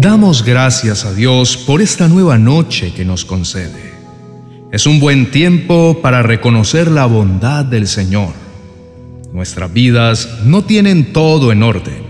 [0.00, 3.92] Damos gracias a Dios por esta nueva noche que nos concede.
[4.72, 8.32] Es un buen tiempo para reconocer la bondad del Señor.
[9.30, 12.02] Nuestras vidas no tienen todo en orden,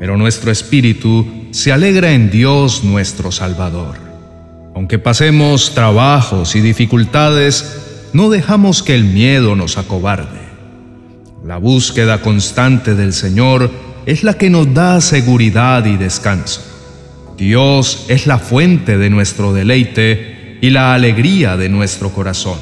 [0.00, 3.98] pero nuestro espíritu se alegra en Dios nuestro Salvador.
[4.74, 10.40] Aunque pasemos trabajos y dificultades, no dejamos que el miedo nos acobarde.
[11.46, 13.70] La búsqueda constante del Señor
[14.06, 16.71] es la que nos da seguridad y descanso.
[17.42, 22.60] Dios es la fuente de nuestro deleite y la alegría de nuestro corazón.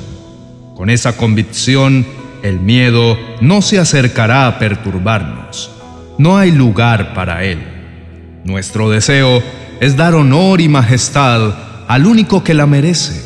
[0.75, 2.07] Con esa convicción,
[2.43, 5.71] el miedo no se acercará a perturbarnos.
[6.17, 7.59] No hay lugar para él.
[8.45, 9.43] Nuestro deseo
[9.81, 11.53] es dar honor y majestad
[11.87, 13.23] al único que la merece.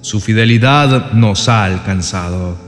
[0.00, 2.58] Su fidelidad nos ha alcanzado.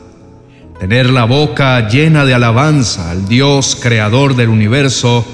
[0.79, 5.27] Tener la boca llena de alabanza al Dios creador del universo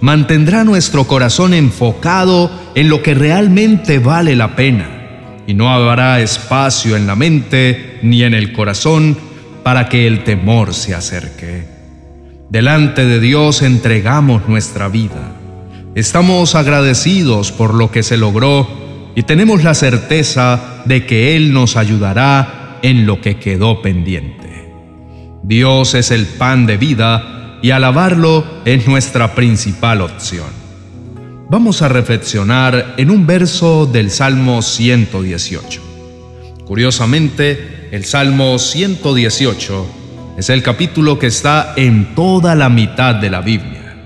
[0.00, 4.94] mantendrá nuestro corazón enfocado en lo que realmente vale la pena
[5.46, 9.16] y no habrá espacio en la mente ni en el corazón
[9.62, 11.64] para que el temor se acerque.
[12.50, 15.36] Delante de Dios entregamos nuestra vida.
[15.94, 18.68] Estamos agradecidos por lo que se logró
[19.14, 24.72] y tenemos la certeza de que Él nos ayudará en lo que quedó pendiente.
[25.42, 30.44] Dios es el pan de vida y alabarlo es nuestra principal opción.
[31.48, 35.80] Vamos a reflexionar en un verso del Salmo 118.
[36.66, 39.86] Curiosamente, el Salmo 118
[40.36, 43.96] es el capítulo que está en toda la mitad de la Biblia.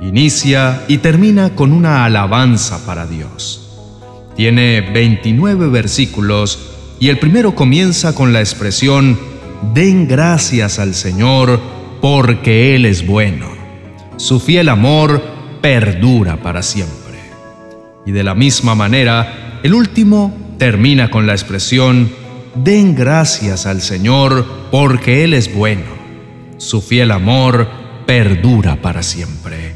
[0.00, 3.68] Inicia y termina con una alabanza para Dios.
[4.34, 9.18] Tiene 29 versículos y el primero comienza con la expresión,
[9.74, 11.73] Den gracias al Señor
[12.04, 13.46] porque Él es bueno.
[14.18, 15.22] Su fiel amor
[15.62, 17.18] perdura para siempre.
[18.04, 22.12] Y de la misma manera, el último termina con la expresión,
[22.56, 25.86] den gracias al Señor porque Él es bueno.
[26.58, 27.70] Su fiel amor
[28.04, 29.72] perdura para siempre.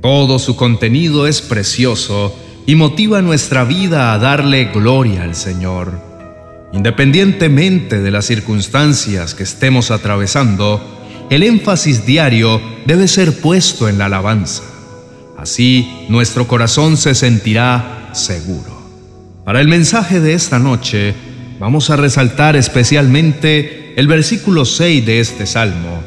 [0.00, 6.06] Todo su contenido es precioso y motiva nuestra vida a darle gloria al Señor.
[6.72, 10.97] Independientemente de las circunstancias que estemos atravesando,
[11.30, 14.62] el énfasis diario debe ser puesto en la alabanza.
[15.36, 18.78] Así nuestro corazón se sentirá seguro.
[19.44, 21.14] Para el mensaje de esta noche,
[21.58, 26.02] vamos a resaltar especialmente el versículo 6 de este salmo,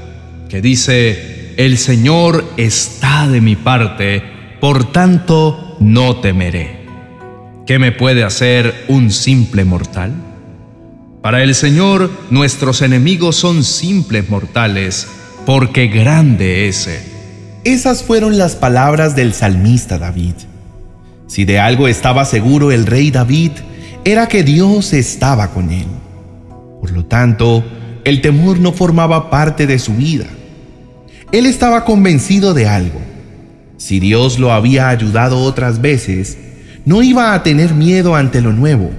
[0.50, 4.24] que dice, El Señor está de mi parte,
[4.60, 6.82] por tanto no temeré.
[7.66, 10.31] ¿Qué me puede hacer un simple mortal?
[11.22, 15.08] Para el Señor, nuestros enemigos son simples mortales,
[15.46, 17.04] porque grande es Él.
[17.64, 20.34] Esas fueron las palabras del salmista David.
[21.28, 23.52] Si de algo estaba seguro el rey David,
[24.04, 25.86] era que Dios estaba con él.
[26.82, 27.64] Por lo tanto,
[28.04, 30.26] el temor no formaba parte de su vida.
[31.32, 33.00] Él estaba convencido de algo.
[33.78, 36.36] Si Dios lo había ayudado otras veces,
[36.84, 38.90] no iba a tener miedo ante lo nuevo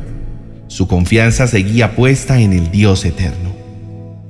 [0.73, 3.55] su confianza seguía puesta en el Dios eterno.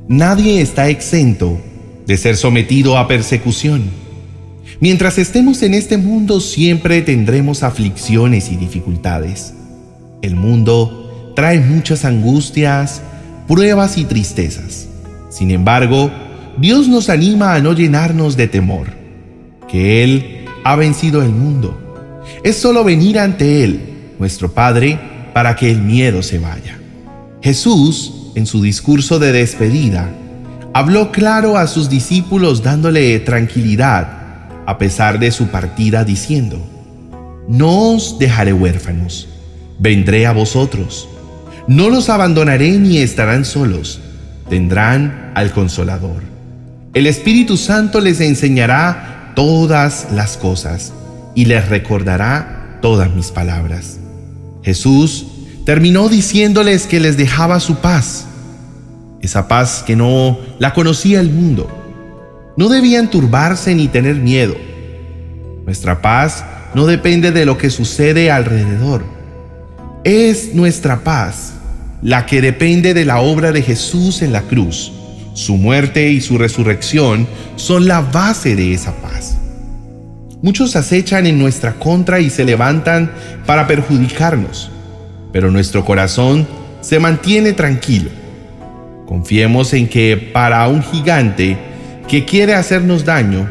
[0.08, 1.60] Nadie está exento
[2.04, 3.84] de ser sometido a persecución.
[4.80, 9.54] Mientras estemos en este mundo siempre tendremos aflicciones y dificultades.
[10.20, 13.02] El mundo trae muchas angustias,
[13.46, 14.88] pruebas y tristezas.
[15.30, 16.10] Sin embargo,
[16.58, 18.88] Dios nos anima a no llenarnos de temor,
[19.68, 22.20] que Él ha vencido el mundo.
[22.42, 23.80] Es solo venir ante Él,
[24.18, 26.78] nuestro Padre, para que el miedo se vaya.
[27.42, 30.08] Jesús, en su discurso de despedida,
[30.74, 34.22] habló claro a sus discípulos dándole tranquilidad
[34.66, 36.60] a pesar de su partida diciendo,
[37.48, 39.28] No os dejaré huérfanos,
[39.78, 41.08] vendré a vosotros,
[41.66, 44.00] no los abandonaré ni estarán solos,
[44.48, 46.22] tendrán al consolador.
[46.94, 50.92] El Espíritu Santo les enseñará todas las cosas
[51.34, 53.98] y les recordará todas mis palabras.
[54.62, 55.26] Jesús
[55.64, 58.26] terminó diciéndoles que les dejaba su paz,
[59.20, 61.68] esa paz que no la conocía el mundo.
[62.56, 64.54] No debían turbarse ni tener miedo.
[65.64, 66.44] Nuestra paz
[66.74, 69.04] no depende de lo que sucede alrededor.
[70.04, 71.54] Es nuestra paz
[72.02, 74.92] la que depende de la obra de Jesús en la cruz.
[75.34, 77.26] Su muerte y su resurrección
[77.56, 79.38] son la base de esa paz.
[80.42, 83.12] Muchos acechan en nuestra contra y se levantan
[83.46, 84.72] para perjudicarnos,
[85.32, 86.48] pero nuestro corazón
[86.80, 88.10] se mantiene tranquilo.
[89.06, 91.56] Confiemos en que para un gigante
[92.08, 93.48] que quiere hacernos daño,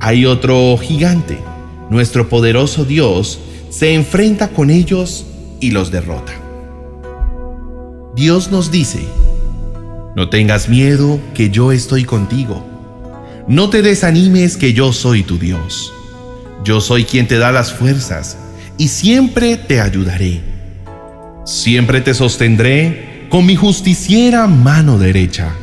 [0.00, 1.36] hay otro gigante,
[1.90, 3.38] nuestro poderoso Dios,
[3.68, 5.26] se enfrenta con ellos
[5.60, 6.32] y los derrota.
[8.16, 9.04] Dios nos dice,
[10.16, 12.66] no tengas miedo que yo estoy contigo.
[13.48, 15.92] No te desanimes que yo soy tu Dios.
[16.64, 18.36] Yo soy quien te da las fuerzas
[18.78, 20.40] y siempre te ayudaré.
[21.44, 25.54] Siempre te sostendré con mi justiciera mano derecha.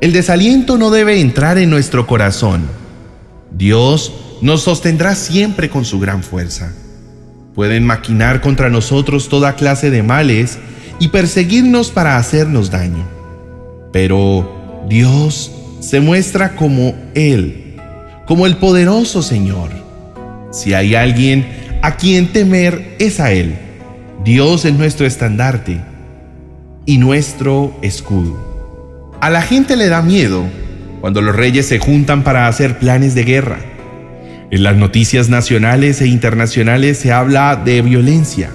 [0.00, 2.68] El desaliento no debe entrar en nuestro corazón.
[3.50, 6.72] Dios nos sostendrá siempre con su gran fuerza.
[7.54, 10.58] Pueden maquinar contra nosotros toda clase de males
[11.00, 13.08] y perseguirnos para hacernos daño.
[13.92, 17.76] Pero Dios se muestra como Él,
[18.26, 19.70] como el poderoso Señor.
[20.52, 21.46] Si hay alguien
[21.80, 23.54] a quien temer es a Él.
[24.22, 25.80] Dios es nuestro estandarte
[26.84, 29.12] y nuestro escudo.
[29.20, 30.44] A la gente le da miedo
[31.00, 33.58] cuando los reyes se juntan para hacer planes de guerra.
[34.50, 38.50] En las noticias nacionales e internacionales se habla de violencia,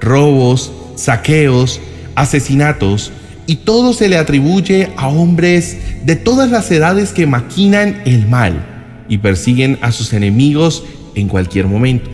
[0.00, 1.80] robos, saqueos,
[2.14, 3.10] asesinatos
[3.46, 8.64] y todo se le atribuye a hombres de todas las edades que maquinan el mal
[9.08, 12.10] y persiguen a sus enemigos en cualquier momento.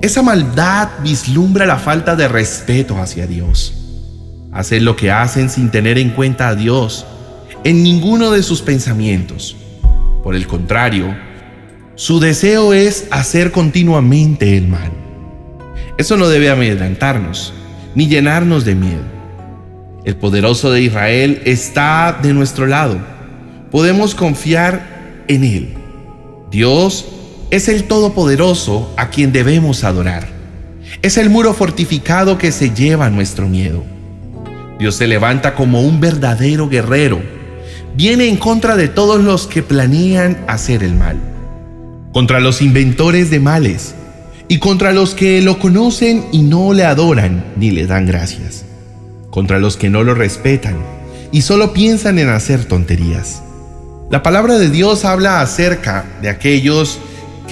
[0.00, 3.74] Esa maldad vislumbra la falta de respeto hacia Dios.
[4.52, 7.06] Hacen lo que hacen sin tener en cuenta a Dios
[7.64, 9.56] en ninguno de sus pensamientos.
[10.22, 11.16] Por el contrario,
[11.94, 14.90] su deseo es hacer continuamente el mal.
[15.98, 17.52] Eso no debe amedrentarnos
[17.94, 19.02] ni llenarnos de miedo.
[20.04, 22.98] El poderoso de Israel está de nuestro lado.
[23.70, 25.74] Podemos confiar en Él.
[26.50, 27.06] Dios
[27.52, 30.26] es el Todopoderoso a quien debemos adorar.
[31.02, 33.84] Es el muro fortificado que se lleva nuestro miedo.
[34.78, 37.20] Dios se levanta como un verdadero guerrero.
[37.94, 41.18] Viene en contra de todos los que planean hacer el mal.
[42.14, 43.94] Contra los inventores de males
[44.48, 48.64] y contra los que lo conocen y no le adoran ni le dan gracias,
[49.30, 50.76] contra los que no lo respetan
[51.32, 53.42] y solo piensan en hacer tonterías.
[54.10, 56.98] La palabra de Dios habla acerca de aquellos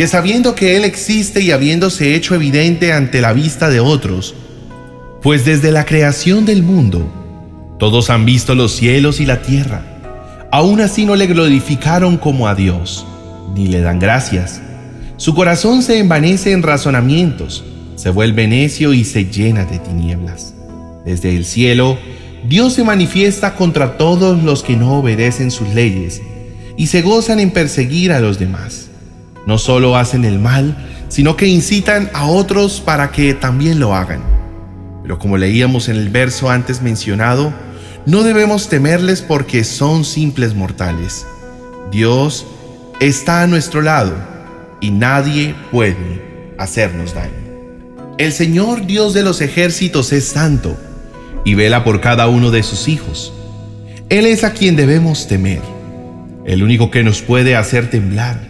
[0.00, 4.35] que sabiendo que Él existe y habiéndose hecho evidente ante la vista de otros,
[5.20, 7.06] pues desde la creación del mundo,
[7.79, 9.85] todos han visto los cielos y la tierra,
[10.50, 13.06] aún así no le glorificaron como a Dios,
[13.55, 14.62] ni le dan gracias
[15.19, 17.62] su corazón se envanece en razonamientos,
[17.97, 20.55] se vuelve necio y se llena de tinieblas.
[21.05, 21.99] Desde el cielo,
[22.49, 26.23] Dios se manifiesta contra todos los que no obedecen sus leyes
[26.79, 28.89] y se gozan en perseguir a los demás.
[29.46, 30.76] No solo hacen el mal,
[31.08, 34.22] sino que incitan a otros para que también lo hagan.
[35.02, 37.52] Pero como leíamos en el verso antes mencionado,
[38.06, 41.26] no debemos temerles porque son simples mortales.
[41.90, 42.46] Dios
[43.00, 44.14] está a nuestro lado
[44.81, 47.32] y nadie puede hacernos daño.
[48.19, 50.76] El Señor Dios de los ejércitos es santo
[51.44, 53.32] y vela por cada uno de sus hijos.
[54.10, 55.62] Él es a quien debemos temer,
[56.44, 58.50] el único que nos puede hacer temblar.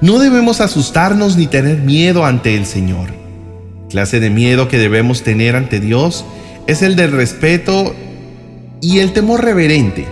[0.00, 3.14] No debemos asustarnos ni tener miedo ante el Señor.
[3.88, 6.24] clase de miedo que debemos tener ante Dios
[6.66, 7.94] es el del respeto
[8.80, 10.06] y el temor reverente,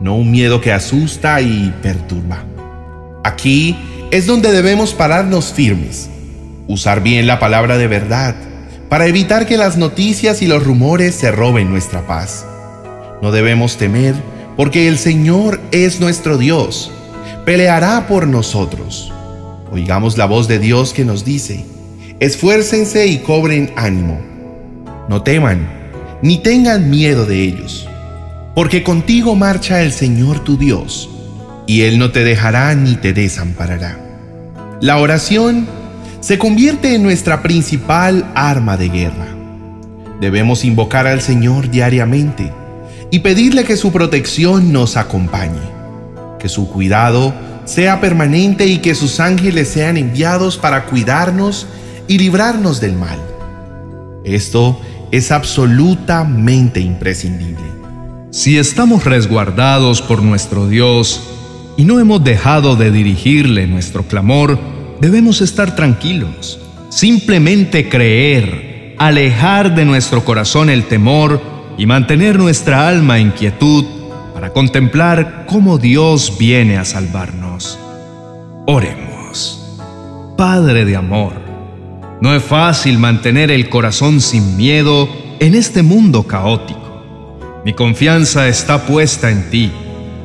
[0.00, 2.44] no un miedo que asusta y perturba.
[3.22, 3.76] Aquí
[4.10, 6.08] es donde debemos pararnos firmes,
[6.66, 8.34] usar bien la palabra de verdad,
[8.88, 12.46] para evitar que las noticias y los rumores se roben nuestra paz.
[13.22, 14.14] No debemos temer,
[14.56, 16.92] porque el Señor es nuestro Dios,
[17.44, 19.12] peleará por nosotros.
[19.70, 21.64] Oigamos la voz de Dios que nos dice,
[22.20, 24.20] esfuércense y cobren ánimo.
[25.08, 25.68] No teman,
[26.22, 27.88] ni tengan miedo de ellos,
[28.54, 31.10] porque contigo marcha el Señor tu Dios,
[31.66, 33.98] y Él no te dejará ni te desamparará.
[34.80, 35.66] La oración
[36.20, 39.28] se convierte en nuestra principal arma de guerra.
[40.20, 42.50] Debemos invocar al Señor diariamente
[43.10, 45.73] y pedirle que su protección nos acompañe,
[46.44, 47.32] que su cuidado
[47.64, 51.66] sea permanente y que sus ángeles sean enviados para cuidarnos
[52.06, 53.18] y librarnos del mal.
[54.26, 54.78] Esto
[55.10, 57.64] es absolutamente imprescindible.
[58.30, 61.22] Si estamos resguardados por nuestro Dios
[61.78, 64.58] y no hemos dejado de dirigirle nuestro clamor,
[65.00, 66.60] debemos estar tranquilos,
[66.90, 71.40] simplemente creer, alejar de nuestro corazón el temor
[71.78, 73.93] y mantener nuestra alma en quietud
[74.34, 77.78] para contemplar cómo Dios viene a salvarnos.
[78.66, 79.14] Oremos.
[80.36, 81.32] Padre de amor,
[82.20, 86.80] no es fácil mantener el corazón sin miedo en este mundo caótico.
[87.64, 89.70] Mi confianza está puesta en ti.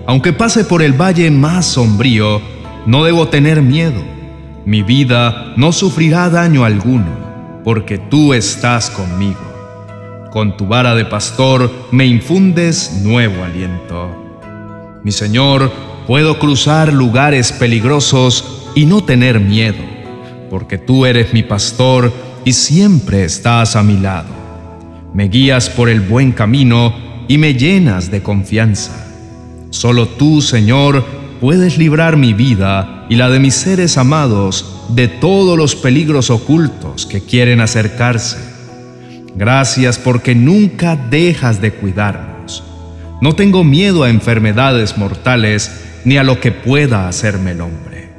[0.07, 2.41] Aunque pase por el valle más sombrío,
[2.87, 4.01] no debo tener miedo
[4.65, 9.48] Mi vida no sufrirá daño alguno, porque tú estás conmigo.
[10.31, 14.15] Con tu vara de pastor me infundes nuevo aliento.
[15.03, 15.71] Mi Señor,
[16.05, 19.83] puedo cruzar lugares peligrosos y no tener miedo,
[20.51, 22.13] porque tú eres mi pastor
[22.45, 24.29] y siempre estás a mi lado.
[25.15, 26.93] Me guías por el buen camino
[27.27, 29.07] y me llenas de confianza.
[29.71, 31.03] Solo tú, Señor,
[31.41, 37.07] puedes librar mi vida y la de mis seres amados de todos los peligros ocultos
[37.07, 38.48] que quieren acercarse.
[39.35, 42.63] Gracias porque nunca dejas de cuidarnos.
[43.21, 48.09] No tengo miedo a enfermedades mortales ni a lo que pueda hacerme el hombre.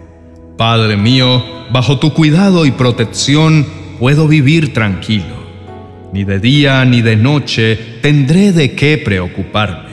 [0.57, 3.67] Padre mío, bajo tu cuidado y protección
[3.99, 5.41] puedo vivir tranquilo.
[6.13, 9.91] Ni de día ni de noche tendré de qué preocuparme.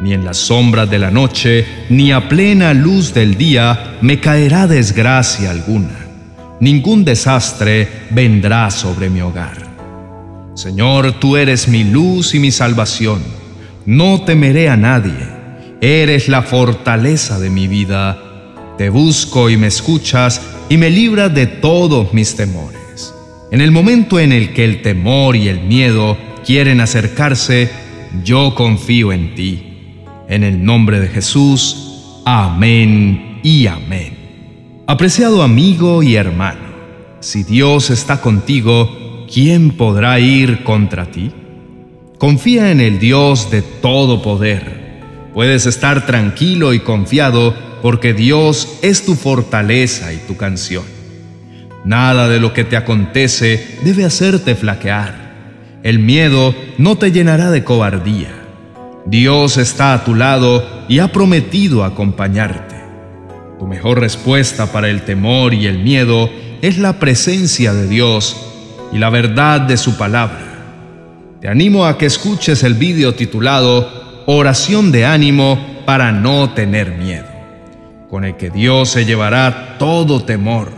[0.00, 4.66] Ni en las sombras de la noche, ni a plena luz del día me caerá
[4.66, 6.06] desgracia alguna.
[6.60, 9.63] Ningún desastre vendrá sobre mi hogar.
[10.54, 13.20] Señor, tú eres mi luz y mi salvación.
[13.86, 15.28] No temeré a nadie.
[15.80, 18.18] Eres la fortaleza de mi vida.
[18.78, 23.12] Te busco y me escuchas y me libras de todos mis temores.
[23.50, 27.70] En el momento en el que el temor y el miedo quieren acercarse,
[28.22, 29.98] yo confío en ti.
[30.28, 34.82] En el nombre de Jesús, amén y amén.
[34.86, 36.60] Apreciado amigo y hermano,
[37.20, 39.03] si Dios está contigo,
[39.34, 41.32] ¿quién podrá ir contra ti?
[42.18, 45.00] Confía en el Dios de todo poder.
[45.34, 50.84] Puedes estar tranquilo y confiado porque Dios es tu fortaleza y tu canción.
[51.84, 55.80] Nada de lo que te acontece debe hacerte flaquear.
[55.82, 58.30] El miedo no te llenará de cobardía.
[59.04, 62.76] Dios está a tu lado y ha prometido acompañarte.
[63.58, 66.30] Tu mejor respuesta para el temor y el miedo
[66.62, 68.53] es la presencia de Dios
[68.94, 70.54] y la verdad de su palabra.
[71.40, 77.26] Te animo a que escuches el vídeo titulado Oración de ánimo para no tener miedo,
[78.08, 80.72] con el que Dios se llevará todo temor.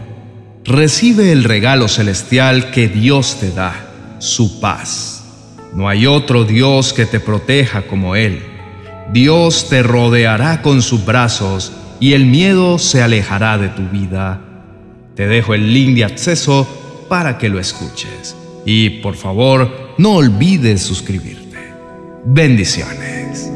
[0.65, 3.75] Recibe el regalo celestial que Dios te da,
[4.19, 5.23] su paz.
[5.75, 8.43] No hay otro Dios que te proteja como Él.
[9.13, 11.71] Dios te rodeará con sus brazos
[12.01, 14.41] y el miedo se alejará de tu vida.
[15.15, 18.37] Te dejo el link de acceso para que lo escuches.
[18.65, 21.57] Y por favor, no olvides suscribirte.
[22.25, 23.51] Bendiciones.